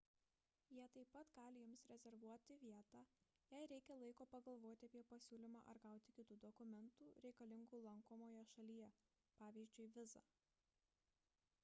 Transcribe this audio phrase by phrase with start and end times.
[0.75, 3.01] jie taip pat gali jums rezervuoti vietą
[3.51, 8.89] jei reikia laiko pagalvoti apie pasiūlymą ar gauti kitų dokumentų reikalingų lankomoje šalyje
[9.37, 9.85] pvz.
[9.99, 10.25] vizą